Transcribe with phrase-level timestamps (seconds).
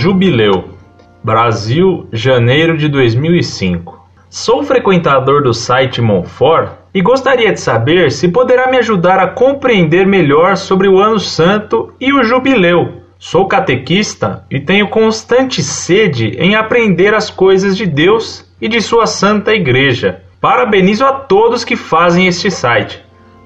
[0.00, 0.78] Jubileu,
[1.22, 4.02] Brasil, janeiro de 2005.
[4.30, 10.06] Sou frequentador do site Monfort e gostaria de saber se poderá me ajudar a compreender
[10.06, 13.02] melhor sobre o Ano Santo e o Jubileu.
[13.18, 19.06] Sou catequista e tenho constante sede em aprender as coisas de Deus e de sua
[19.06, 20.22] Santa Igreja.
[20.40, 23.04] Parabenizo a todos que fazem este site.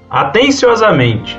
[0.09, 1.37] Atenciosamente.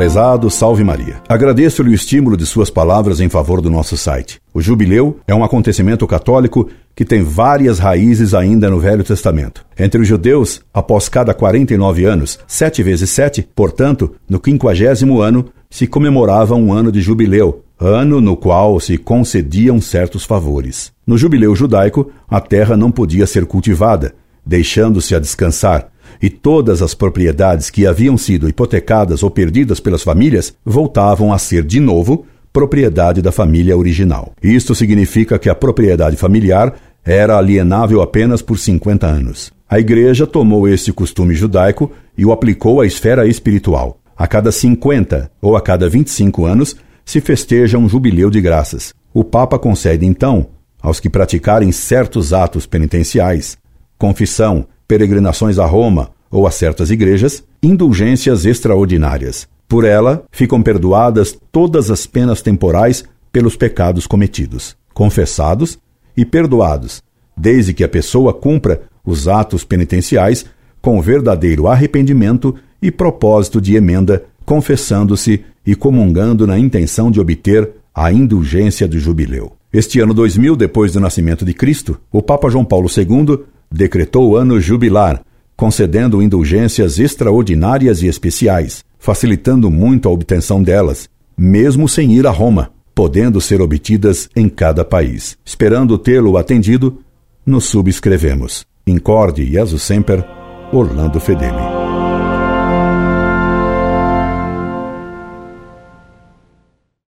[0.00, 1.20] Prezado Salve Maria.
[1.28, 4.40] Agradeço-lhe o estímulo de suas palavras em favor do nosso site.
[4.54, 9.62] O jubileu é um acontecimento católico que tem várias raízes ainda no Velho Testamento.
[9.78, 15.86] Entre os judeus, após cada 49 anos, sete vezes sete, portanto, no quinquagésimo ano, se
[15.86, 20.92] comemorava um ano de jubileu, ano no qual se concediam certos favores.
[21.06, 24.14] No jubileu judaico, a terra não podia ser cultivada,
[24.46, 25.88] deixando-se a descansar,
[26.20, 31.64] e todas as propriedades que haviam sido hipotecadas ou perdidas pelas famílias voltavam a ser
[31.64, 34.32] de novo propriedade da família original.
[34.42, 39.52] Isto significa que a propriedade familiar era alienável apenas por 50 anos.
[39.68, 44.00] A Igreja tomou este costume judaico e o aplicou à esfera espiritual.
[44.16, 48.92] A cada 50 ou a cada 25 anos se festeja um jubileu de graças.
[49.14, 50.48] O Papa concede então,
[50.82, 53.56] aos que praticarem certos atos penitenciais,
[53.98, 59.46] confissão, peregrinações a Roma ou a certas igrejas, indulgências extraordinárias.
[59.68, 65.78] Por ela ficam perdoadas todas as penas temporais pelos pecados cometidos, confessados
[66.16, 67.04] e perdoados,
[67.36, 70.44] desde que a pessoa cumpra os atos penitenciais
[70.82, 78.10] com verdadeiro arrependimento e propósito de emenda, confessando-se e comungando na intenção de obter a
[78.12, 79.52] indulgência do jubileu.
[79.72, 84.60] Este ano 2000, depois do nascimento de Cristo, o Papa João Paulo II decretou ano
[84.60, 85.22] jubilar,
[85.56, 92.72] concedendo indulgências extraordinárias e especiais, facilitando muito a obtenção delas, mesmo sem ir a Roma,
[92.94, 95.38] podendo ser obtidas em cada país.
[95.44, 96.98] Esperando tê-lo atendido,
[97.46, 98.64] nos subscrevemos.
[98.86, 100.24] Incorde Jesus Semper,
[100.72, 101.79] Orlando Fedeli.